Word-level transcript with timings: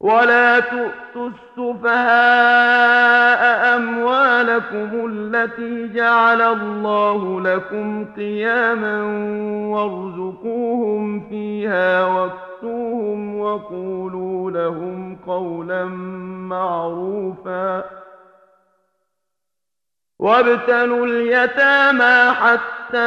ولا 0.00 0.60
تؤتوا 0.60 1.30
السفهاء 1.58 2.96
أموالكم 3.76 5.10
التي 5.12 5.88
جعل 5.88 6.42
الله 6.42 7.40
لكم 7.40 8.04
قياما 8.16 9.02
وارزقوهم 9.74 11.28
فيها 11.28 12.04
واكسوهم 12.04 13.40
وقولوا 13.40 14.50
لهم 14.50 15.16
قولا 15.26 15.84
معروفا 16.48 17.84
وابتلوا 20.18 21.06
اليتامى 21.06 22.34
حتى 22.34 22.98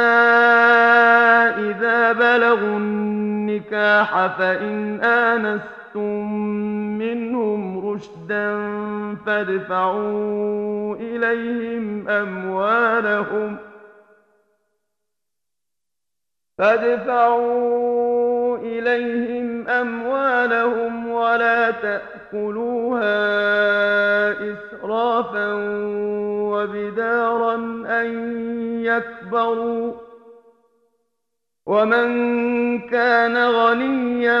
إذا 1.70 2.12
بلغوا 2.12 2.78
النكاح 2.78 4.26
فإن 4.26 5.00
آنستم 5.04 5.79
أخذتم 5.90 6.32
منهم 6.98 7.90
رشدا 7.90 8.56
فادفعوا 9.26 10.96
إليهم 10.96 12.08
أموالهم 12.08 13.56
فادفعوا 16.58 18.58
إليهم 18.58 19.68
أموالهم 19.68 21.10
ولا 21.10 21.70
تأكلوها 21.70 23.10
إسرافا 24.52 25.52
وبدارا 26.52 27.54
أن 27.86 28.08
يكبروا 28.84 29.92
ومن 31.66 32.08
كان 32.88 33.36
غنيا 33.36 34.40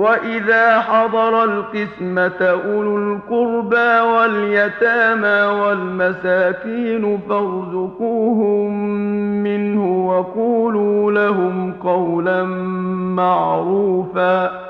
وإذا 0.00 0.80
حضر 0.80 1.44
القسمة 1.44 2.40
أولو 2.40 2.96
القربى 2.96 4.00
واليتامى 4.00 5.60
والمساكين 5.60 7.18
فارزقوهم 7.28 8.72
منه 9.42 10.06
وقولوا 10.08 11.12
لهم 11.12 11.72
قولا 11.72 12.44
معروفا 13.16 14.69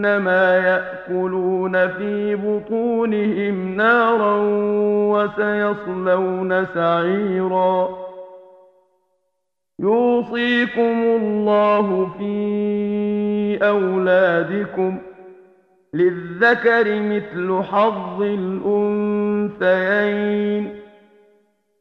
إنما 0.00 0.56
يأكلون 0.56 1.88
في 1.88 2.34
بطونهم 2.34 3.76
نارا 3.76 4.36
وسيصلون 5.12 6.66
سعيرا. 6.66 7.88
يوصيكم 9.80 11.02
الله 11.02 12.10
في 12.18 13.58
أولادكم 13.62 14.98
للذكر 15.94 17.00
مثل 17.00 17.62
حظ 17.62 18.22
الأنثيين. 19.60 20.79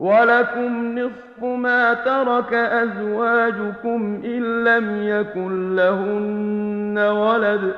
ولكم 0.00 0.98
نصف 0.98 1.42
ما 1.44 1.94
ترك 1.94 2.54
أزواجكم 2.54 4.22
إن 4.24 4.64
لم 4.64 5.02
يكن 5.02 5.76
لهن 5.76 6.98
ولد 6.98 7.74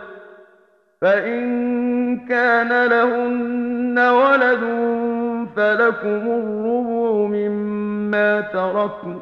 فإن 1.00 2.18
كان 2.26 2.86
لهن 2.86 3.98
ولد 3.98 4.60
فلكم 5.56 6.22
الربع 6.26 7.26
مما 7.26 8.40
تركن 8.40 9.18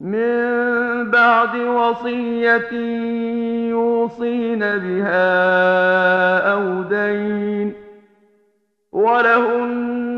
من 0.00 1.10
بعد 1.10 1.56
وصية 1.56 2.72
يوصين 3.70 4.58
بها 4.58 5.32
أو 6.52 6.82
دين 6.82 7.72
ولهن 8.92 10.17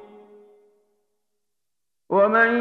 ومن 2.11 2.51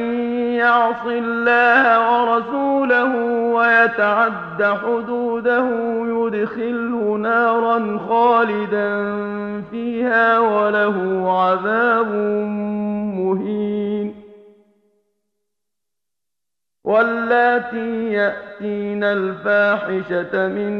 يعص 0.55 1.07
الله 1.07 1.85
ورسوله 2.11 3.17
ويتعد 3.55 4.63
حدوده 4.63 5.65
يدخله 6.07 7.17
نارا 7.23 7.99
خالدا 8.09 8.91
فيها 9.71 10.39
وله 10.39 11.27
عذاب 11.41 12.13
مهين 13.17 13.90
واللاتي 16.91 18.13
يأتين 18.13 19.05
الفاحشة 19.05 20.49
من 20.49 20.73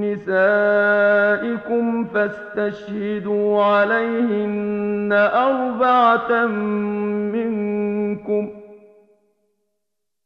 نسائكم 0.00 2.04
فاستشهدوا 2.04 3.64
عليهن 3.64 5.12
أربعة 5.34 6.46
منكم 7.34 8.48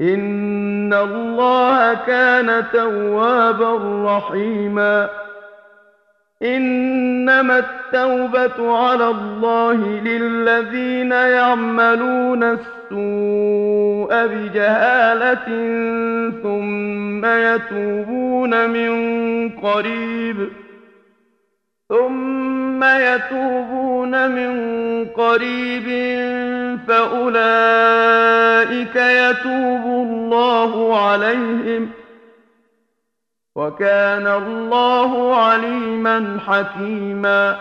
إن 0.00 0.94
الله 0.94 1.94
كان 1.94 2.64
توابا 2.72 3.78
رحيما 4.16 5.08
إنما 6.42 7.58
التوبة 7.58 8.76
على 8.76 9.08
الله 9.08 10.00
للذين 10.00 11.12
يعملون 11.12 12.42
السوء 12.42 14.26
بجهالة 14.26 15.44
ثم 16.42 17.24
يتوبون 17.24 18.70
من 18.70 18.90
قريب 19.50 20.48
ثم 21.88 22.84
يتوبون 22.84 24.30
من 24.30 24.54
قريب 25.08 25.84
فأولئك 26.88 28.16
يتوب 28.96 29.84
الله 29.84 31.00
عليهم 31.08 31.90
وكان 33.54 34.26
الله 34.26 35.36
عليما 35.44 36.38
حكيما 36.46 37.60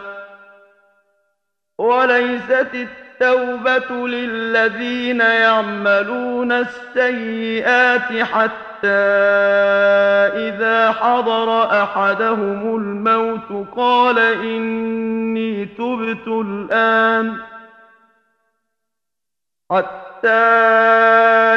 وليست 1.78 2.88
التوبة 3.24 4.08
للذين 4.08 5.20
يعملون 5.20 6.52
السيئات 6.52 8.24
حتى 8.24 8.88
إذا 10.48 10.92
حضر 10.92 11.64
أحدهم 11.84 12.76
الموت 12.76 13.68
قال 13.76 14.20
إني 14.20 15.66
تبت 15.66 16.28
الآن 16.28 17.38
حتى 19.72 20.30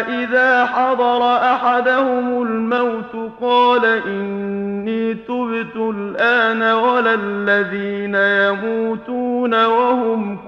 إذا 0.09 0.65
حضر 0.65 1.37
أحدهم 1.37 2.43
الموت 2.43 3.33
قال 3.41 3.85
إني 3.85 5.15
تبت 5.15 5.77
الآن 5.77 6.63
ولا 6.63 7.15
الذين 7.15 8.15
يموتون 8.15 9.65
وهم 9.65 10.39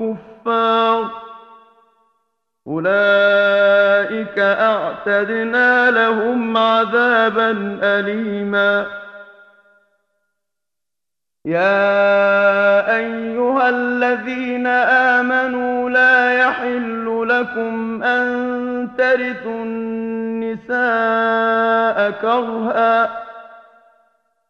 كفار 0.48 1.10
أولئك 2.66 4.38
أعتدنا 4.38 5.90
لهم 5.90 6.56
عذابا 6.56 7.78
أليما. 7.82 8.86
يا 11.44 12.96
أيها 12.96 13.68
الذين 13.68 14.66
آمنوا 15.16 15.90
لا 15.90 16.38
يحل 16.38 17.26
لكم 17.28 18.02
أن 18.02 18.88
ترثوا 18.98 19.64
النساء 19.64 20.80
كرها 22.10 23.10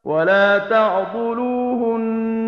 ولا 0.04 0.58
تعضلوهن 0.58 2.47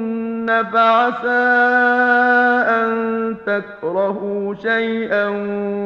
فعسى 0.47 1.51
أن 2.69 2.91
تكرهوا 3.45 4.53
شيئا 4.53 5.27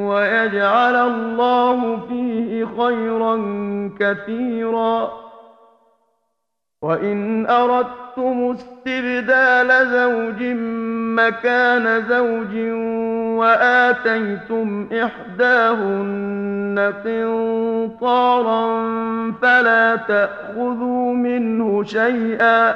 ويجعل 0.10 0.96
الله 0.96 2.00
فيه 2.10 2.66
خيرا 2.66 3.36
كثيرا 4.00 5.26
وإن 6.82 7.46
أردتم 7.46 8.56
استبدال 8.56 9.88
زوج 9.88 10.44
مكان 11.20 12.04
زوج 12.10 12.56
وآتيتم 13.40 14.88
إحداهن 15.04 16.94
قنطارا 17.06 18.66
فلا 19.42 19.96
تأخذوا 19.96 21.14
منه 21.14 21.84
شيئا 21.84 22.76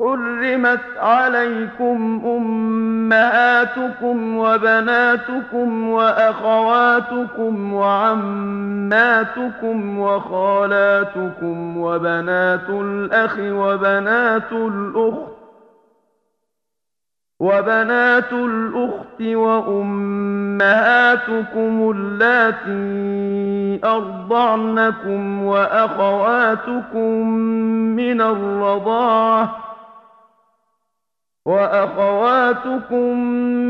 حرمت 0.00 0.80
عليكم 0.96 2.22
أمهاتكم 2.26 4.16
وبناتكم 4.36 5.88
وأخواتكم 5.88 7.72
وعماتكم 7.74 8.78
وخالاتكم 9.98 11.76
وبنات 11.78 12.68
الأخ 12.70 13.38
وبنات 13.40 14.52
الأخت 14.52 15.36
وبنات 17.40 18.32
الأخت 18.32 19.22
وأمهاتكم 19.22 20.60
اللاتي 21.96 23.80
أرضعنكم 23.84 25.42
وأخواتكم 25.42 27.28
من 27.96 28.20
الرضاعة 28.20 29.65
وأخواتكم 31.46 33.18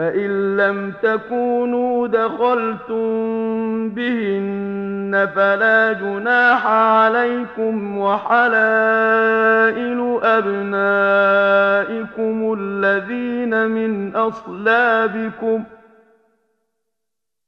فإن 0.00 0.56
لم 0.56 0.92
تكونوا 1.02 2.08
دخلتم 2.08 3.08
بهن 3.88 5.28
فلا 5.34 5.92
جناح 5.92 6.66
عليكم 6.66 7.98
وحلائل 7.98 9.40
أبنائكم 10.22 11.36
الذين 12.58 13.68
من 13.68 14.16
أصلابكم 14.16 15.62
ۖ 15.76 15.79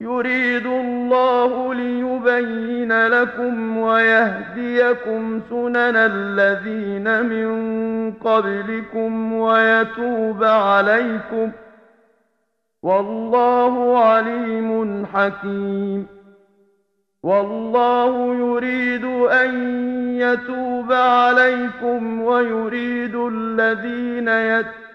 يريد 0.00 0.66
الله 0.66 1.74
ليبين 1.74 3.06
لكم 3.06 3.76
ويهديكم 3.78 5.40
سنن 5.50 5.96
الذين 5.96 7.24
من 7.26 8.12
قبلكم 8.12 9.32
ويتوب 9.32 10.44
عليكم 10.44 11.52
والله 12.82 13.98
عليم 14.04 15.06
حكيم 15.06 16.06
والله 17.22 18.34
يريد 18.34 19.04
أن 19.30 19.50
يتوب 20.18 20.92
عليكم 20.92 22.22
ويريد 22.22 23.14
الذين 23.14 24.28
يتوب 24.28 24.85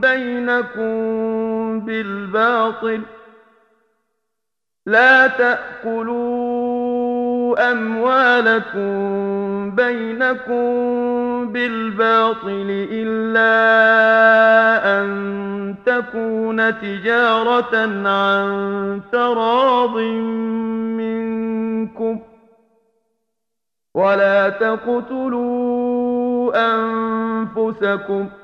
بينكم 0.00 1.80
بالباطل 1.80 3.00
لا 4.86 5.26
تأكلوا 5.26 6.84
أموالكم 7.72 8.90
بينكم 9.70 10.64
بالباطل 11.52 12.86
إلا 12.90 13.54
أن 15.00 15.74
تكون 15.86 16.80
تجارة 16.80 17.76
عن 18.08 19.00
تراض 19.12 19.96
منكم 20.98 22.20
ولا 23.94 24.48
تقتلوا 24.48 25.94
أنفسكم 26.56 28.28
ۖ 28.28 28.43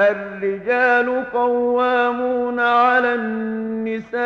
الرجال 0.00 1.24
قوامون 1.32 2.60
على 2.60 3.14
النساء 3.14 4.18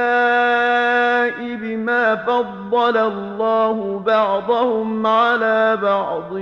بما 1.57 2.17
فضل 2.17 2.97
الله 2.97 4.03
بعضهم 4.07 5.07
على 5.07 5.79
بعض 5.83 6.33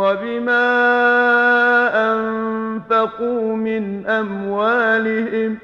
وبما 0.00 0.70
أنفقوا 2.12 3.56
من 3.56 4.06
أموالهم 4.06 5.58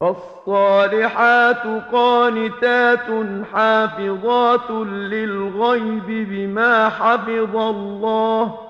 فالصالحات 0.00 1.62
قانتات 1.92 3.06
حافظات 3.52 4.70
للغيب 4.86 6.06
بما 6.06 6.88
حفظ 6.88 7.56
الله 7.56 8.69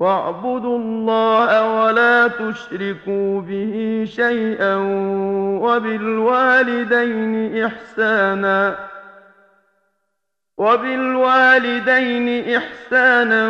واعبدوا 0.00 0.78
الله 0.78 1.82
ولا 1.84 2.28
تشركوا 2.28 3.40
به 3.40 4.04
شيئا 4.08 4.76
وبالوالدين 5.62 7.64
إحسانا 7.64 8.76
وبالوالدين 10.58 12.56
إحسانا 12.56 13.48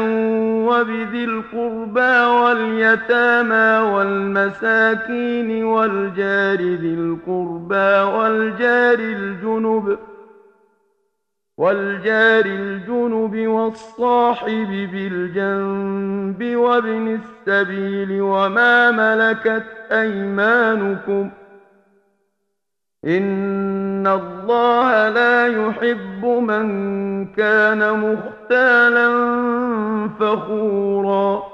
وبذي 0.68 1.24
القربى 1.24 2.16
واليتامى 2.40 3.90
والمساكين 3.92 5.64
والجار 5.64 6.58
ذي 6.58 6.94
القربى 6.94 8.16
والجار 8.16 8.98
الجنب 8.98 9.98
ۖ 10.10 10.13
والجار 11.58 12.44
الجنب 12.46 13.48
والصاحب 13.48 14.88
بالجنب 14.92 16.56
وابن 16.56 17.20
السبيل 17.20 18.22
وما 18.22 18.90
ملكت 18.90 19.66
أيمانكم 19.92 21.30
إن 23.04 24.06
الله 24.06 25.08
لا 25.08 25.46
يحب 25.46 26.24
من 26.24 26.66
كان 27.26 28.00
مختالا 28.00 29.08
فخورا 30.20 31.53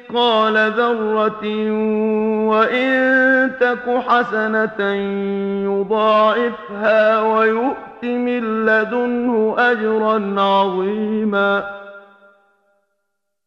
مثقال 0.11 0.71
ذرة 0.71 1.71
وإن 2.47 3.51
تك 3.59 4.03
حسنة 4.07 4.93
يضاعفها 5.63 7.21
ويؤت 7.21 8.03
من 8.03 8.65
لدنه 8.65 9.55
أجرا 9.57 10.41
عظيما 10.41 11.63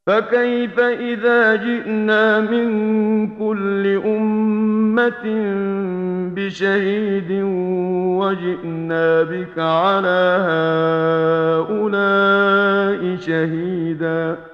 فكيف 0.07 0.81
إذا 0.81 1.57
جئنا 1.57 2.41
من 2.41 2.69
كل 3.39 4.01
أمة 4.07 5.25
بشهيد 6.35 7.43
وجئنا 8.21 9.23
بك 9.23 9.59
على 9.59 10.39
هؤلاء 11.69 13.17
شهيداً 13.17 14.54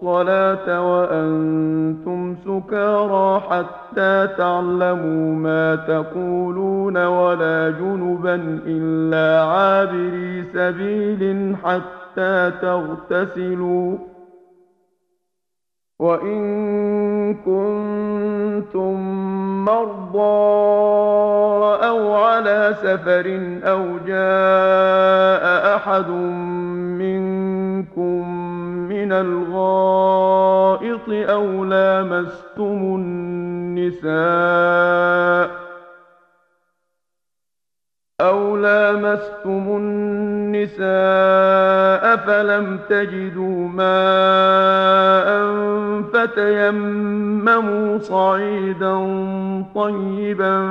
الصلاة 0.00 0.90
وأنتم 0.90 2.36
سكارى 2.44 3.40
حتى 3.40 4.28
تعلموا 4.38 5.34
ما 5.34 5.76
تقولون 5.76 7.06
ولا 7.06 7.70
جنبا 7.70 8.34
إلا 8.66 9.44
عابري 9.44 10.44
سبيل 10.54 11.56
حتى 11.64 12.52
تغتسلوا. 12.62 13.98
وإن 15.98 16.40
كنتم 17.34 18.94
مرضى 19.64 20.20
أو 21.88 22.14
على 22.14 22.74
سفر 22.82 23.26
أو 23.64 23.98
جاء 24.06 25.76
أحد 25.76 26.08
منكم 26.98 28.49
من 29.00 29.12
الغائط 29.12 31.08
أو 31.08 31.64
لامستم 31.64 32.94
النساء 32.98 34.10
أو 38.20 38.56
لامستم 38.56 39.76
النساء 39.76 40.86
فلم 42.16 42.78
تجدوا 42.88 43.68
ماء 43.68 45.30
فتيمموا 46.12 47.98
صعيدا 47.98 48.96
طيبا 49.74 50.68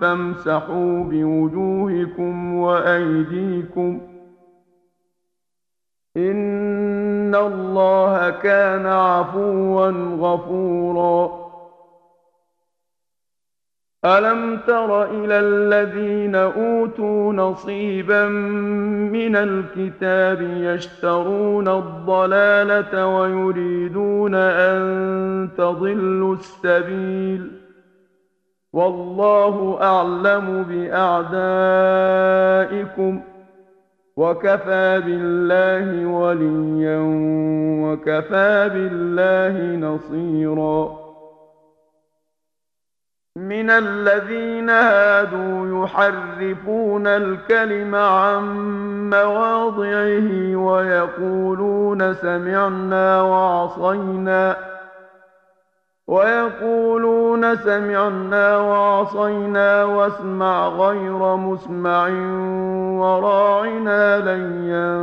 فامسحوا 0.00 1.04
بوجوهكم 1.04 2.54
وأيديكم 2.54 4.11
إن 6.16 7.34
الله 7.34 8.30
كان 8.30 8.86
عفوا 8.86 9.90
غفوراً. 10.18 11.42
ألم 14.04 14.60
تر 14.66 15.04
إلى 15.04 15.40
الذين 15.40 16.34
أوتوا 16.34 17.32
نصيبا 17.32 18.28
من 19.08 19.36
الكتاب 19.36 20.42
يشترون 20.42 21.68
الضلالة 21.68 23.06
ويريدون 23.06 24.34
أن 24.34 25.48
تضلوا 25.58 26.34
السبيل. 26.34 27.50
والله 28.72 29.78
أعلم 29.82 30.62
بأعدائكم. 30.62 31.32
وكفى 34.22 35.02
بالله 35.06 36.06
وليا 36.06 36.98
وكفى 37.84 38.70
بالله 38.74 39.76
نصيراً. 39.76 41.02
من 43.36 43.70
الذين 43.70 44.70
هادوا 44.70 45.84
يحرفون 45.84 47.06
الكلم 47.06 47.94
عن 47.94 48.44
مواضعه 49.10 50.56
ويقولون 50.56 52.14
سمعنا 52.14 53.22
وعصينا. 53.22 54.71
ويقولون 56.08 57.56
سمعنا 57.56 58.58
وعصينا 58.58 59.84
واسمع 59.84 60.68
غير 60.68 61.36
مسمع 61.36 62.08
وراعنا 63.00 64.18
ليا 64.18 64.96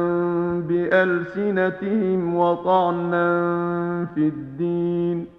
بألسنتهم 0.68 2.36
وطعنا 2.36 3.26
في 4.16 4.28
الدين. 4.28 5.39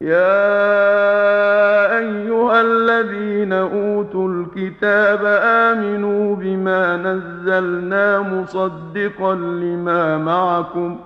يا 0.00 0.38
أيها 1.98 2.60
الذين 2.60 3.52
أوتوا 3.52 4.28
الكتاب 4.28 5.20
آمنوا 5.42 6.36
بما 6.36 6.96
نزلنا 6.96 8.20
مصدقا 8.20 9.34
لما 9.34 10.18
معكم 10.18 10.96
ۖ 10.96 11.05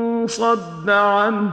صد 0.27 0.89
عنه 0.89 1.51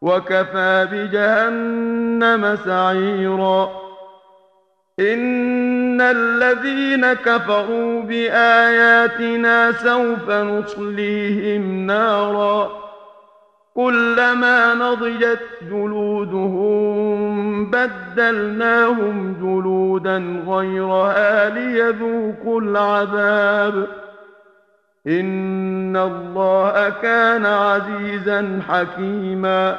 وكفى 0.00 0.88
بجهنم 0.92 2.56
سعيرا. 2.64 3.70
إن 5.00 6.00
الذين 6.00 7.12
كفروا 7.12 8.02
بآياتنا 8.02 9.72
سوف 9.72 10.30
نصليهم 10.30 11.86
نارا. 11.86 12.86
كلما 13.74 14.74
نضجت 14.74 15.42
جلودهم 15.62 17.26
بدلناهم 17.70 19.36
جلودا 19.40 20.42
غيرها 20.48 21.48
ليذوقوا 21.48 22.60
العذاب. 22.60 23.86
إن 25.06 25.96
الله 25.96 26.88
كان 27.02 27.46
عزيزا 27.46 28.60
حكيما. 28.68 29.78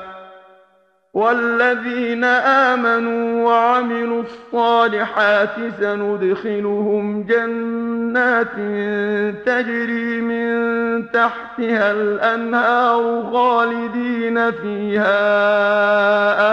والذين 1.13 2.23
آمنوا 2.23 3.49
وعملوا 3.49 4.23
الصالحات 4.23 5.55
سندخلهم 5.79 7.23
جنات 7.23 8.55
تجري 9.45 10.21
من 10.21 10.47
تحتها 11.11 11.91
الأنهار 11.91 13.29
خالدين 13.33 14.51
فيها 14.51 15.17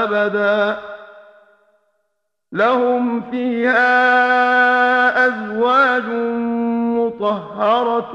أبدا. 0.04 0.76
لهم 2.52 3.20
فيها 3.30 4.06
أزواج 5.26 6.04
مطهرة 7.20 8.14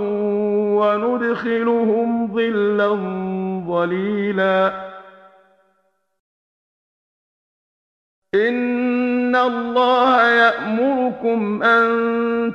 وندخلهم 0.75 2.33
ظلا 2.33 2.88
ظليلا. 3.67 4.89
إن 8.35 9.35
الله 9.35 10.29
يأمركم 10.29 11.63
أن 11.63 11.89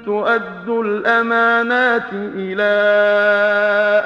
تؤدوا 0.05 0.85
الأمانات 0.85 2.13
إلى 2.13 2.75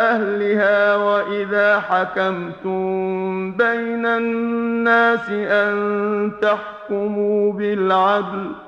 أهلها 0.00 0.96
وإذا 0.96 1.80
حكمتم 1.80 3.52
بين 3.52 4.06
الناس 4.06 5.30
أن 5.30 6.32
تحكموا 6.42 7.52
بالعدل. 7.52 8.67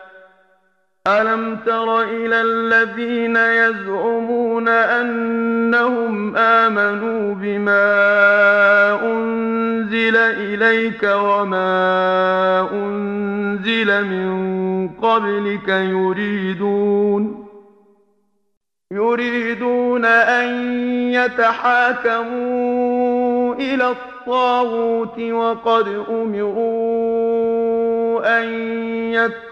ألم 1.07 1.57
تر 1.65 2.01
إلى 2.01 2.41
الذين 2.41 3.35
يزعمون 3.35 4.67
أنهم 4.67 6.37
آمنوا 6.37 7.35
بما 7.35 7.81
أنزل 9.03 10.17
إليك 10.17 11.03
وما 11.03 12.69
أنزل 12.73 14.05
من 14.05 14.89
قبلك 14.89 15.67
يريدون 15.67 17.47
يريدون 18.91 20.05
أن 20.05 20.47
يتحاكموا 21.13 22.35
إلى 23.55 23.89
الطاغوت 23.91 25.19
وقد 25.19 25.87
أمروا 26.09 27.41
أن 28.39 28.43
يكفروا 29.13 29.50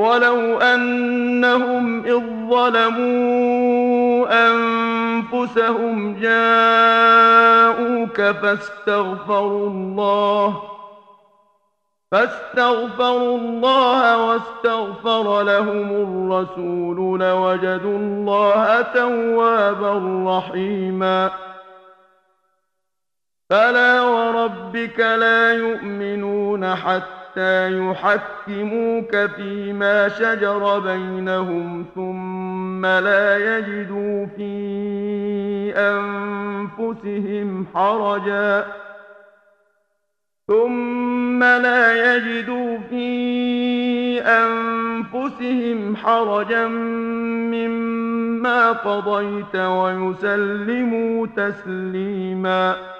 ولو 0.00 0.58
أنهم 0.58 2.04
إذ 2.04 2.48
ظلموا 2.50 4.26
أنفسهم 4.48 6.20
جاءوك 6.20 8.20
فاستغفروا 8.20 9.68
الله 9.68 10.62
فاستغفروا 12.12 13.38
الله 13.38 14.26
واستغفر 14.26 15.42
لهم 15.42 15.90
الرسول 15.90 17.20
لوجدوا 17.20 17.98
الله 17.98 18.82
توابا 18.82 20.24
رحيما. 20.26 21.30
فلا 23.50 24.00
وربك 24.00 25.00
لا 25.00 25.52
يؤمنون 25.52 26.74
حتى 26.74 27.19
يحكموك 27.36 29.16
فيما 29.16 30.08
شجر 30.08 30.78
بينهم 30.78 31.86
ثم 31.94 32.86
لا 32.86 33.58
يجدوا 33.58 34.26
في 34.26 35.72
أنفسهم 35.76 37.66
حرجا 37.74 38.66
ثم 40.48 41.44
لا 41.44 42.14
يجدوا 42.14 42.78
في 42.90 44.20
أنفسهم 44.20 45.96
حرجا 45.96 46.66
مما 47.54 48.72
قضيت 48.72 49.56
ويسلموا 49.56 51.26
تسليماً 51.36 52.99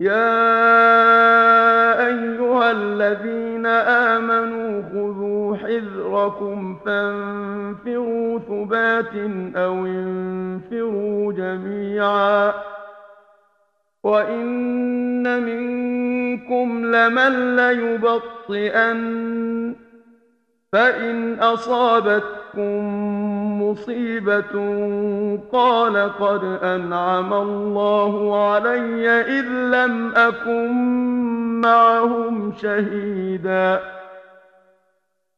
يا 0.00 0.46
أيها 2.06 2.70
الذين 2.70 3.66
آمنوا 3.66 4.82
خذوا 4.82 5.56
حذركم 5.56 6.76
فانفروا 6.86 8.38
ثبات 8.38 9.14
أو 9.56 9.86
انفروا 9.86 11.32
جميعا 11.32 12.54
وإن 14.02 15.42
منكم 15.42 16.84
لمن 16.86 17.56
ليبطئن 17.56 19.00
فإن 20.72 21.40
أصابتكم 21.40 22.32
مصيبة 23.62 24.52
قال 25.52 26.12
قد 26.20 26.44
أنعم 26.62 27.32
الله 27.34 28.46
علي 28.50 29.08
إذ 29.20 29.46
لم 29.48 30.12
أكن 30.16 30.72
معهم 31.60 32.52
شهيدا 32.62 33.80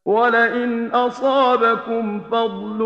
ولئن 0.05 0.91
أصابكم 0.91 2.21
فضل 2.21 2.83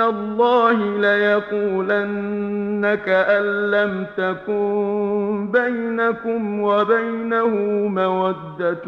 من 0.00 0.06
الله 0.06 0.98
ليقولن 0.98 2.94
كأن 3.06 3.70
لم 3.70 4.06
تكن 4.16 5.48
بينكم 5.52 6.62
وبينه 6.62 7.48
مودة 7.88 8.86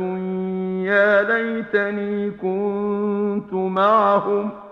يا 0.84 1.22
ليتني 1.22 2.30
كنت 2.30 3.52
معهم 3.52 4.50
ۖ 4.50 4.71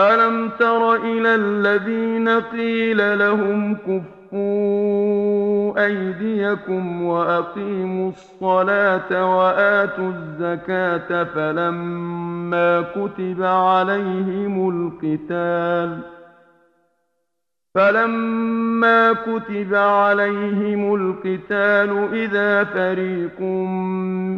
ألم 0.00 0.50
تر 0.58 0.94
إلى 0.94 1.34
الذين 1.34 2.28
قيل 2.28 3.18
لهم 3.18 3.74
كفوا 3.74 5.84
أيديكم 5.84 7.02
وأقيموا 7.02 8.08
الصلاة 8.08 9.36
وآتوا 9.36 10.10
الزكاة 10.10 11.24
فلما 11.24 12.82
كتب 12.82 13.42
عليهم 13.42 14.68
القتال 14.68 15.98
ۖ 16.14 16.17
فلما 17.78 19.12
كتب 19.12 19.74
عليهم 19.74 20.94
القتال 20.94 22.08
إذا 22.12 22.64
فريق 22.64 23.40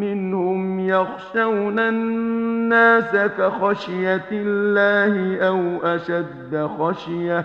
منهم 0.01 0.80
يخشون 0.80 1.78
الناس 1.78 3.16
كخشية 3.38 4.28
الله 4.32 5.47
أو 5.49 5.78
أشد 5.82 6.68
خشية 6.78 7.45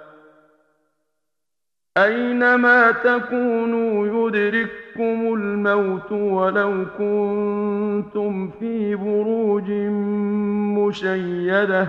أينما 1.97 2.91
تكونوا 2.91 4.07
يدرككم 4.07 5.33
الموت 5.33 6.11
ولو 6.11 6.85
كنتم 6.97 8.49
في 8.59 8.95
بروج 8.95 9.71
مشيده 10.79 11.87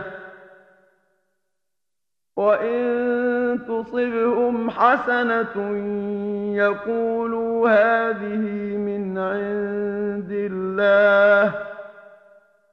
وإن 2.37 3.59
تصبهم 3.69 4.71
حسنة 4.71 5.77
يقولوا 6.57 7.69
هذه 7.69 8.77
من 8.77 9.19
عند 9.19 10.31
الله 10.33 11.72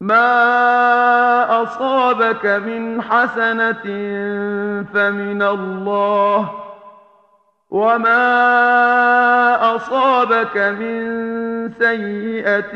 ما 0.00 1.62
أصابك 1.62 2.46
من 2.46 3.02
حسنة 3.02 3.82
فمن 4.94 5.42
الله 5.42 6.50
وما 7.70 8.16
أصابك 9.76 10.56
من 10.56 11.04
سيئة 11.78 12.72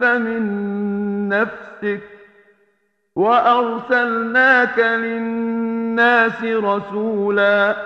فمن 0.00 1.28
نفسك 1.28 2.00
وأرسلناك 3.16 4.78
للناس 4.78 6.44
رسولا 6.44 7.76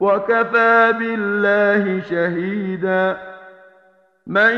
وكفى 0.00 0.94
بالله 0.98 2.00
شهيدا 2.10 3.33
من 4.26 4.54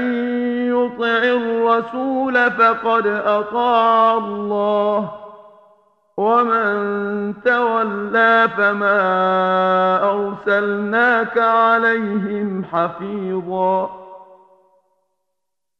يطع 0.68 1.22
الرسول 1.22 2.50
فقد 2.50 3.06
أطاع 3.06 4.16
الله 4.16 5.12
ومن 6.16 7.34
تولى 7.44 8.48
فما 8.56 9.00
أرسلناك 10.10 11.38
عليهم 11.38 12.64
حفيظا. 12.72 14.05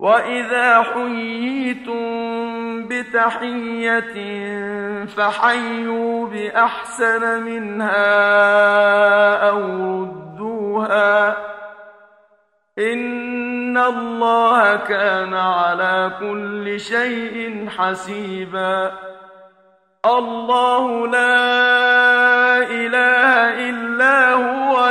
واذا 0.00 0.82
حييتم 0.82 2.00
بتحية 2.88 4.16
فحيوا 5.06 6.26
بأحسن 6.26 7.42
منها 7.42 8.00
أو 9.48 9.60
ردوها 10.02 11.36
إن 12.78 13.78
الله 13.78 14.76
كان 14.76 15.34
على 15.34 16.12
كل 16.20 16.80
شيء 16.80 17.68
حسيبا 17.78 18.92
الله 20.06 21.06
لا 21.06 22.56
إله 22.58 23.68
إلا 23.68 24.32
هو 24.32 24.90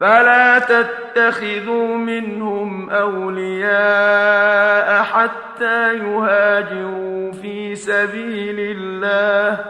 فلا 0.00 0.58
تتخذوا 0.58 1.96
منهم 1.96 2.90
أولياء 2.90 5.02
حتى 5.02 5.94
يهاجروا 5.94 7.32
في 7.32 7.74
سبيل 7.74 8.60
الله. 8.60 9.64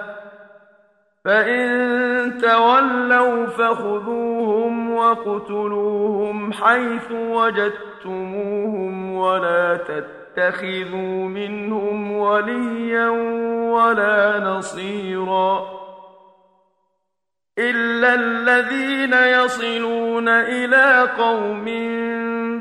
فإن 1.24 2.38
تولوا 2.38 3.46
فخذوهم 3.46 4.90
وَاقْتُلُوهُمْ 4.90 6.52
حيث 6.52 7.12
وجدتموهم 7.12 9.14
ولا 9.14 9.76
تتخذوا 9.76 11.28
منهم 11.28 12.12
وليا 12.12 13.08
ولا 13.70 14.40
نصيرا. 14.40 15.79
إلا 17.60 18.14
الذين 18.14 19.12
يصلون 19.12 20.28
إلى 20.28 21.08
قوم 21.18 21.64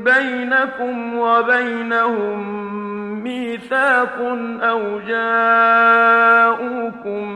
بينكم 0.04 1.18
وبينهم 1.18 2.70
ميثاق 3.24 4.18
أو 4.62 5.00
جاءوكم 5.08 6.22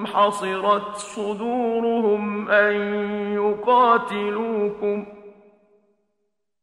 حصرت 0.07 0.95
صدورهم 0.95 2.49
أن 2.49 2.75
يقاتلوكم 3.33 5.05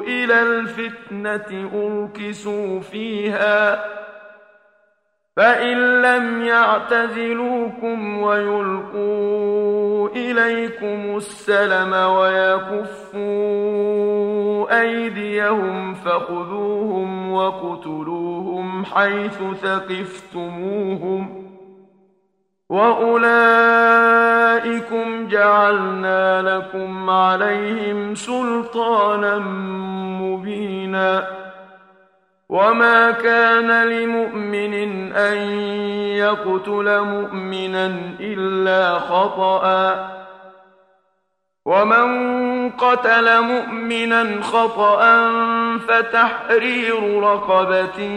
إلى 0.00 0.42
الفتنة 0.42 1.70
أركسوا 1.74 2.80
فيها 2.80 3.84
فإن 5.36 6.02
لم 6.02 6.44
يعتزلوكم 6.44 8.22
ويلقوا 8.22 10.08
إليكم 10.08 11.16
السلم 11.16 11.92
ويكفوا 11.92 13.20
أيديهم 14.80 15.94
فخذوهم 15.94 17.32
وقتلوهم 17.32 18.84
حيث 18.84 19.38
ثقفتموهم 19.62 21.49
وأولئكم 22.70 23.28
جعلنا 25.28 26.42
لكم 26.42 27.10
عليهم 27.10 28.14
سلطانا 28.14 29.38
مبيناً 30.20 31.40
وما 32.50 33.10
كان 33.10 33.88
لمؤمن 33.88 34.74
أن 35.12 35.36
يقتل 36.18 37.00
مؤمنا 37.00 37.86
إلا 38.20 38.98
خطأ 38.98 40.10
ومن 41.64 42.08
قتل 42.78 43.40
مؤمنا 43.40 44.42
خطأ 44.42 45.28
فتحرير 45.78 47.20
رقبة 47.22 48.08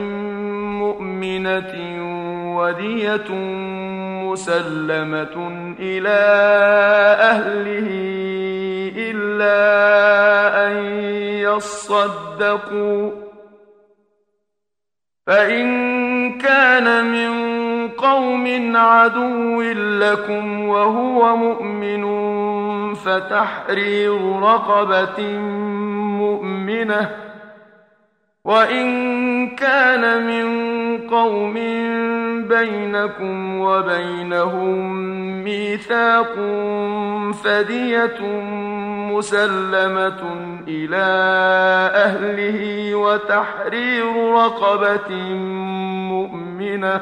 مؤمنة 0.83 1.73
ودية 2.57 3.29
مسلمة 4.23 5.35
إلى 5.79 6.19
أهله 7.19 7.89
إلا 8.97 9.57
أن 10.67 10.75
يصدقوا. 11.41 13.11
فإن 15.27 16.37
كان 16.37 17.05
من 17.05 17.33
قوم 17.89 18.75
عدو 18.75 19.61
لكم 19.99 20.67
وهو 20.67 21.35
مؤمن 21.35 22.03
فتحرير 22.93 24.39
رقبة 24.39 25.37
مؤمنة 26.19 27.09
وإن 28.45 29.55
كان 29.55 30.27
من 30.27 30.47
قوم 31.07 31.53
بينكم 32.47 33.59
وبينهم 33.59 35.03
ميثاق 35.43 36.33
فدية 37.43 38.19
مسلمة 39.11 40.21
إلى 40.67 41.05
أهله 41.95 42.95
وتحرير 42.95 44.33
رقبة 44.33 45.15
مؤمنة 46.09 47.01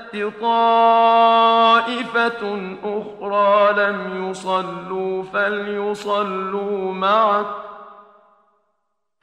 طائفة 0.41 1.93
أخرى 2.83 3.73
لم 3.73 4.29
يصلوا 4.29 5.23
فليصلوا 5.23 6.93
معك 6.93 7.45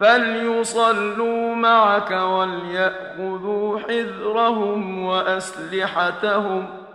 فليصلوا 0.01 1.55
معك 1.55 2.11
وليأخذوا 2.11 3.79
حذرهم 3.79 5.05
وأسلحتهم 5.05 6.67
ۖ. 6.85 6.88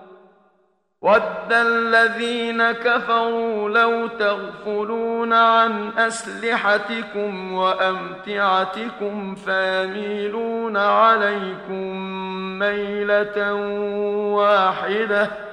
ود 1.03 1.51
الذين 1.51 2.71
كفروا 2.71 3.69
لو 3.69 4.07
تغفلون 4.07 5.33
عن 5.33 5.89
أسلحتكم 5.97 7.53
وأمتعتكم 7.53 9.35
فيميلون 9.35 10.77
عليكم 10.77 11.97
ميلة 12.59 13.53
واحدة 14.33 15.52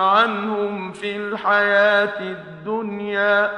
عنهم 0.00 0.92
في 0.92 1.16
الحياة 1.16 2.20
الدنيا. 2.20 3.50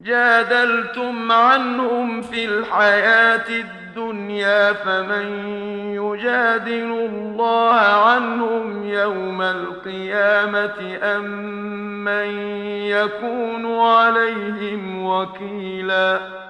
جادلتم 0.00 1.32
عنهم 1.32 2.22
في 2.22 2.44
الحياة 2.44 3.48
الدنيا 3.48 4.72
فمن 4.72 5.48
يجادل 5.94 6.92
الله 6.92 7.74
عنهم 7.80 8.84
يوم 8.84 9.42
القيامة 9.42 10.98
أم 11.02 11.24
من 12.04 12.28
يكون 12.86 13.80
عليهم 13.80 15.04
وكيلا. 15.04 16.43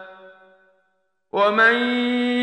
ومن 1.34 1.74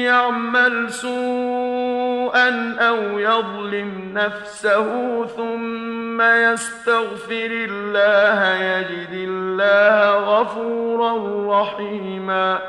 يعمل 0.04 0.92
سوء 0.92 2.36
أن 2.36 2.80
أو 2.80 3.20
يظلم 3.20 4.12
نفسه 4.14 4.86
ثم 5.26 6.22
يستغفر 6.22 7.52
الله 7.70 8.64
يجد 8.64 9.14
الله 9.14 10.18
غفورا 10.18 11.14
رحيما 11.62 12.60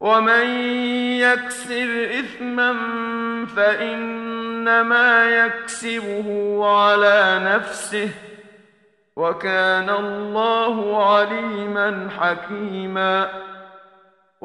ومن 0.00 0.46
يكسر 1.20 2.08
إثما 2.20 2.76
فإنما 3.56 5.24
يكسبه 5.24 6.60
على 6.66 7.40
نفسه 7.42 8.08
وكان 9.16 9.90
الله 9.90 11.06
عليما 11.12 12.08
حكيما 12.20 13.28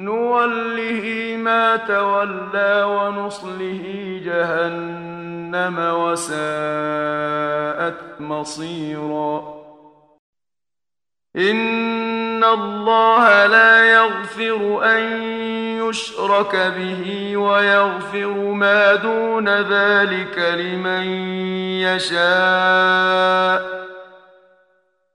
نوله 0.00 1.36
ما 1.36 1.76
تولى 1.76 2.82
ونصله 2.82 3.84
جهنم 4.24 5.78
وساءت 5.78 7.40
مصيرا 8.20 9.60
ان 11.36 12.44
الله 12.44 13.46
لا 13.46 13.92
يغفر 13.92 14.80
ان 14.84 15.22
يشرك 15.88 16.56
به 16.56 17.36
ويغفر 17.36 18.34
ما 18.34 18.94
دون 18.94 19.48
ذلك 19.48 20.38
لمن 20.38 21.04
يشاء 21.82 23.80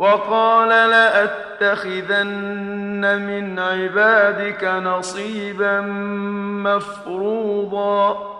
وقال 0.00 0.68
لأتخذن 0.90 2.24
من 3.26 3.58
عبادك 3.58 4.64
نصيبا 4.64 5.80
مفروضا. 6.64 8.39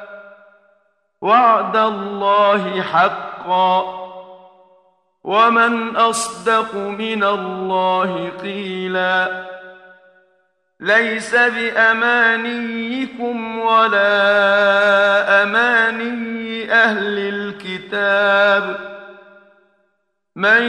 وعد 1.21 1.77
الله 1.77 2.81
حقا. 2.81 4.01
ومن 5.23 5.95
أصدق 5.95 6.75
من 6.75 7.23
الله 7.23 8.29
قيلاً. 8.29 9.51
ليس 10.79 11.35
بأمانيكم 11.35 12.39
ولا 13.59 14.13
أماني 15.43 16.71
أهل 16.71 17.17
الكتاب. 17.17 18.91
من 20.35 20.63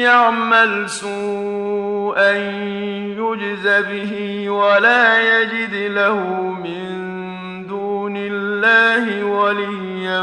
يعمل 0.00 0.90
سوءا 0.90 2.32
يجز 3.18 3.68
به 3.68 4.44
ولا 4.50 5.40
يجد 5.42 5.74
له 5.74 6.16
من 6.40 7.03
دون 8.14 8.32
الله 8.32 9.24
وليا 9.24 10.20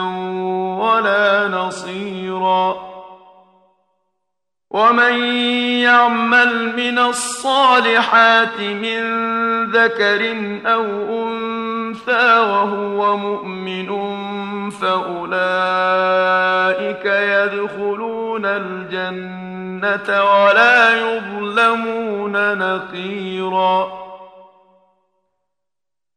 ولا 0.80 1.48
نصيراً. 1.48 2.92
ومن 4.72 5.26
يعمل 5.84 6.76
من 6.76 7.00
الصالحات 7.00 8.60
من 8.60 9.02
ذكر 9.72 10.36
أو 10.66 10.84
أنثى 11.28 12.40
وهو 12.40 13.18
مؤمن 13.18 13.90
فأولئك 14.70 15.36
يدخلون 17.06 18.46
الجنة 18.46 20.24
ولا 20.24 20.98
يظلمون 20.98 22.58
نقيرا. 22.58 24.01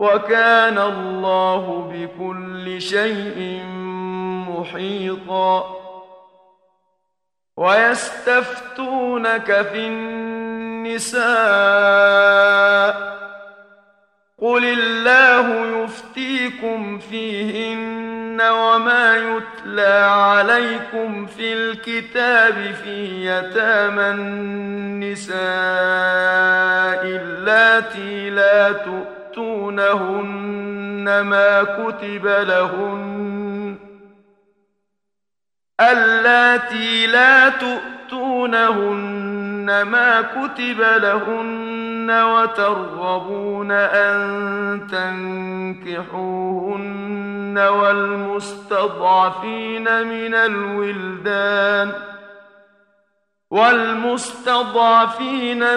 وكان 0.00 0.78
الله 0.78 1.90
بكل 1.92 2.82
شيء 2.82 3.64
محيطا. 4.48 5.76
ويستفتونك 7.56 9.62
في 9.62 9.86
النساء. 9.86 11.20
قل 14.40 14.64
الله 14.64 15.66
يفتيكم 15.84 16.98
فيهن 16.98 18.40
وما 18.40 19.16
يتلى 19.16 20.08
عليكم 20.10 21.26
في 21.26 21.52
الكتاب 21.52 22.74
في 22.84 23.26
يتامى 23.26 24.10
النساء 24.10 25.40
اللاتي 27.04 28.30
لا 28.30 28.72
تؤتونهن 29.32 30.00
ما 31.20 31.62
كتب 31.62 32.26
لهن 32.26 33.49
اللاتي 35.80 37.06
لا 37.06 37.48
تؤتونهن 37.48 39.30
ما 39.82 40.22
كتب 40.22 40.80
لهن 40.80 42.10
وترغبون 42.10 43.70
أن 43.72 44.86
تنكحوهن 45.86 47.58
والمستضعفين 47.58 48.86
من 50.06 50.34
الولدان 50.34 51.92
والمستضعفين 53.50 55.00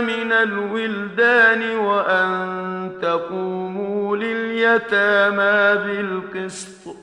من 0.03 0.31
الولدان 0.31 1.77
وأن 1.77 2.91
تقوموا 3.01 4.17
لليتامى 4.17 5.83
بالقسط 5.85 7.02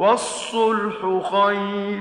والصلح 0.00 1.22
خير 1.32 2.00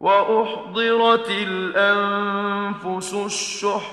وأحضرت 0.00 1.30
الأنفس 1.30 3.14
الشح 3.14 3.90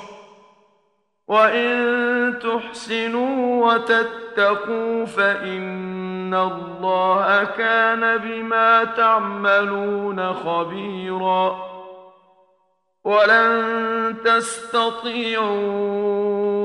وإن 1.27 2.39
تحسنوا 2.39 3.65
وتتقوا 3.67 5.05
فإن 5.05 6.33
الله 6.33 7.43
كان 7.43 8.17
بما 8.17 8.83
تعملون 8.83 10.33
خبيرا 10.33 11.73
ولن 13.03 14.15
تستطيعوا 14.25 15.93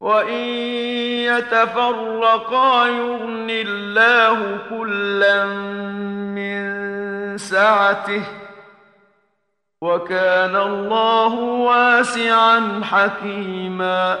وإن 0.00 0.44
يتفرقا 1.24 2.86
يغن 2.86 3.50
الله 3.50 4.58
كلا 4.70 5.44
من 6.34 7.38
سعته 7.38 8.22
وكان 9.80 10.56
الله 10.56 11.34
واسعا 11.38 12.80
حكيما 12.84 14.18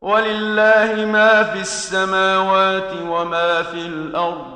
ولله 0.00 1.04
ما 1.04 1.42
في 1.42 1.60
السماوات 1.60 2.92
وما 3.08 3.62
في 3.62 3.86
الأرض 3.86 4.55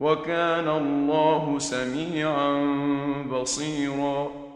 وكان 0.00 0.68
الله 0.68 1.58
سميعا 1.58 2.52
بصيراً. 3.32 4.50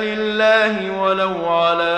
لله 0.02 1.02
ولو 1.02 1.46
على 1.46 1.98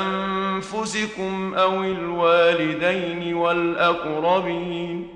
أنفسكم 0.00 1.54
أو 1.54 1.82
الوالدين 1.84 3.34
والأقربين. 3.34 5.15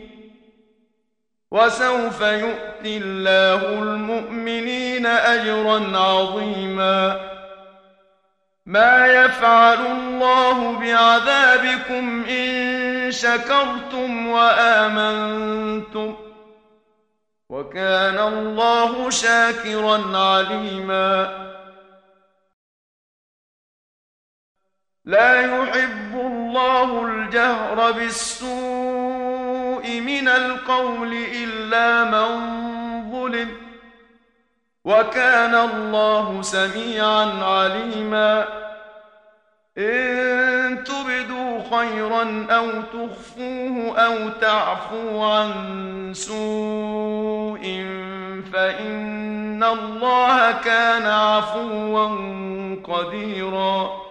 وسوف 1.51 2.21
يؤتي 2.21 2.97
الله 2.97 3.55
المؤمنين 3.83 5.05
أجرا 5.05 5.97
عظيما. 5.97 7.29
ما 8.65 9.07
يفعل 9.07 9.85
الله 9.85 10.79
بعذابكم 10.79 12.25
إن 12.25 13.11
شكرتم 13.11 14.27
وآمنتم. 14.27 16.15
وكان 17.49 18.19
الله 18.19 19.09
شاكرا 19.09 20.17
عليما. 20.17 21.41
لا 25.05 25.41
يحب 25.41 26.15
الله 26.15 27.05
الجهر 27.05 27.91
بالسوء 27.91 29.40
من 29.87 30.27
القول 30.27 31.13
إلا 31.13 32.03
من 32.03 32.51
ظلم. 33.11 33.49
وكان 34.85 35.55
الله 35.55 36.41
سميعا 36.41 37.43
عليما. 37.43 38.45
إن 39.77 40.83
تبدوا 40.83 41.59
خيرا 41.77 42.47
أو 42.49 42.67
تخفوه 42.81 43.97
أو 43.97 44.29
تعفو 44.29 45.23
عن 45.23 45.51
سوء 46.15 47.61
فإن 48.53 49.63
الله 49.63 50.51
كان 50.51 51.05
عفوا 51.05 52.07
قديرا. 52.83 54.10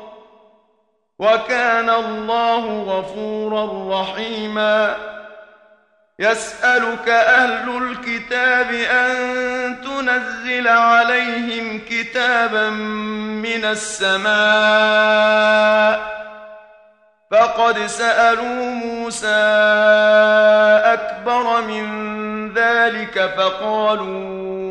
وكان 1.21 1.89
الله 1.89 2.83
غفورا 2.83 4.01
رحيما. 4.01 4.95
يسألك 6.19 7.09
أهل 7.09 7.77
الكتاب 7.77 8.71
أن 8.71 9.15
تنزل 9.81 10.67
عليهم 10.67 11.81
كتابا 11.89 12.69
من 12.69 13.65
السماء. 13.65 14.31
فقد 17.31 17.85
سألوا 17.85 18.65
موسى 18.65 19.27
أكبر 20.93 21.61
من 21.61 22.53
ذلك 22.53 23.33
فقالوا 23.37 24.70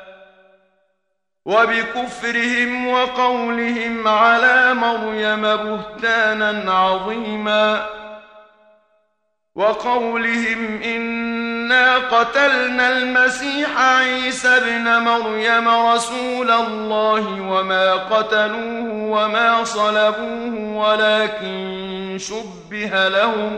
وبكفرهم 1.45 2.87
وقولهم 2.87 4.07
على 4.07 4.73
مريم 4.73 5.41
بهتانا 5.41 6.73
عظيما 6.73 7.85
وقولهم 9.55 10.81
إنا 10.83 11.97
قتلنا 11.97 12.89
المسيح 12.97 13.79
عيسى 13.79 14.47
ابن 14.47 14.99
مريم 14.99 15.69
رسول 15.69 16.51
الله 16.51 17.41
وما 17.41 17.93
قتلوه 17.93 18.91
وما 18.91 19.63
صلبوه 19.63 20.75
ولكن 20.75 22.17
شبه 22.19 23.07
لهم 23.07 23.57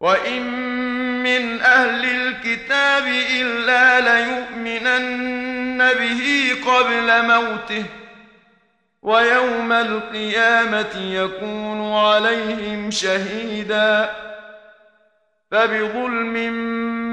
وإن 0.00 0.42
من 1.22 1.60
أهل 1.60 2.04
الكتاب 2.04 3.06
إلا 3.40 4.00
ليؤمنن 4.00 5.78
به 5.78 6.50
قبل 6.66 7.26
موته 7.26 7.84
ويوم 9.02 9.72
القيامة 9.72 10.96
يكون 10.96 11.92
عليهم 11.92 12.90
شهيدا 12.90 14.10
فبظلم 15.50 16.36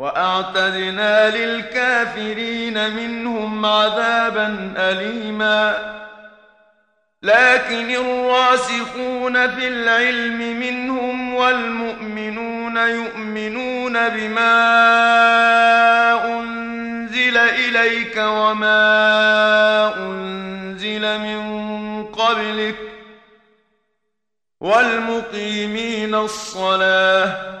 وأعتدنا 0.00 1.36
للكافرين 1.36 2.90
منهم 2.90 3.66
عذابا 3.66 4.74
اليما. 4.76 5.76
لكن 7.22 7.90
الراسخون 7.90 9.50
في 9.50 9.68
العلم 9.68 10.38
منهم 10.60 11.34
والمؤمنون 11.34 12.76
يؤمنون 12.76 14.08
بما 14.08 14.54
أنزل 16.38 17.36
إليك 17.36 18.16
وما 18.16 18.86
أنزل 19.96 21.18
من 21.18 22.04
قبلك. 22.04 22.76
والمقيمين 24.60 26.14
الصلاة 26.14 27.60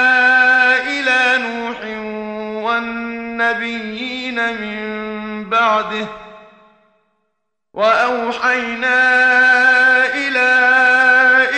بعده 5.71 6.07
وأوحينا 7.73 8.99
إلى 10.05 10.51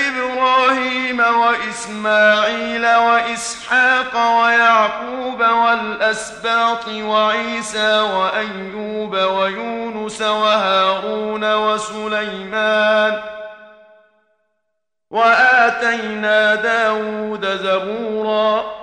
إبراهيم 0.08 1.20
وإسماعيل 1.20 2.86
وإسحاق 2.86 4.16
ويعقوب 4.16 5.40
والأسباط 5.40 6.88
وعيسى 6.88 8.00
وأيوب 8.00 9.14
ويونس 9.16 10.22
وهارون 10.22 11.54
وسليمان 11.56 13.22
وآتينا 15.12 16.56
داود 16.56 17.46
زبوراً 17.46 18.83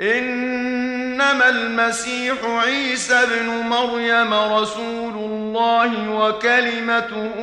إنما 0.00 1.48
المسيح 1.48 2.36
عيسى 2.44 3.14
ابن 3.14 3.46
مريم 3.46 4.34
رسول 4.34 5.14
الله 5.14 6.10
وكلمته 6.10 7.34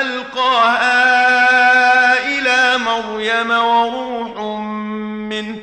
ألقاها 0.00 0.94
إلى 2.26 2.78
مريم 2.78 3.50
وروح 3.50 4.40
منه 5.30 5.56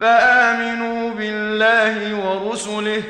فآمنوا 0.00 1.10
بالله 1.10 2.14
ورسله 2.14 3.02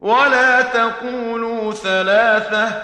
ولا 0.00 0.62
تقولوا 0.62 1.72
ثلاثة 1.72 2.82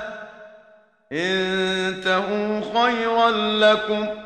انتهوا 1.12 2.60
خيرا 2.74 3.30
لكم 3.30 4.25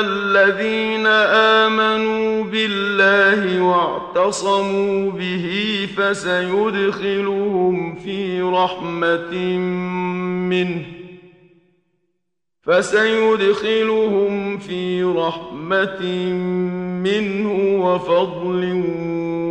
الذين 0.00 1.06
آمنوا 1.66 2.44
بالله 2.44 3.62
واعتصموا 3.62 5.10
به 5.10 5.88
فسيدخلهم 5.96 7.94
في 7.94 8.42
رحمة 8.42 9.34
منه 10.48 10.82
فسيدخلهم 12.62 14.58
في 14.58 15.02
رحمة 15.02 16.02
منه 17.02 17.52
وفضل 17.84 18.82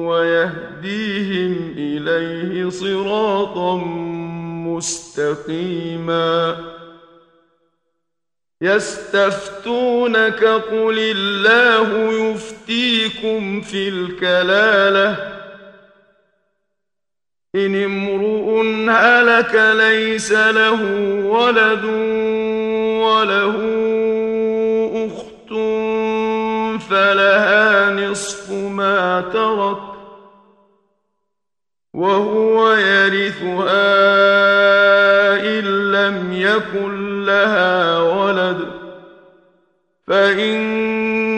ويهديهم 0.06 1.74
إليه 1.78 2.70
صراطا 2.70 3.76
مستقيما 4.68 6.58
يستفتونك 8.62 10.44
قل 10.44 11.00
الله 11.00 12.14
يفتيكم 12.14 13.62
في 13.62 13.90
الكلالة. 13.90 15.32
إن 17.56 17.84
امرؤ 17.84 18.62
هلك 18.90 19.56
ليس 19.76 20.32
له 20.32 20.82
ولد 21.26 21.84
وله 23.04 23.58
أخت 25.08 25.50
فلها 26.90 27.90
نصف 27.90 28.52
ما 28.52 29.22
ترك 29.34 29.82
وهو 31.94 32.74
يرثها 32.74 33.82
إن 35.60 35.92
لم 35.92 36.34
يكن 36.34 37.01
لها 37.26 38.00
ولد 38.00 38.58
فإن 40.08 40.56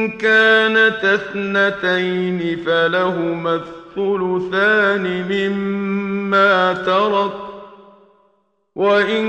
كانت 0.09 1.05
اثنتين 1.05 2.57
فلهما 2.65 3.55
الثلثان 3.55 5.25
مما 5.29 6.73
ترك 6.73 7.33
وإن 8.75 9.27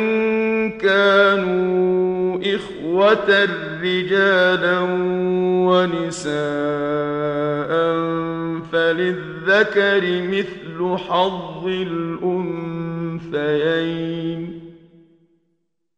كانوا 0.70 2.38
إخوة 2.54 3.48
رجالا 3.82 4.80
ونساء 5.68 6.34
فللذكر 8.72 10.22
مثل 10.30 10.96
حظ 11.08 11.66
الأنثيين 11.66 13.34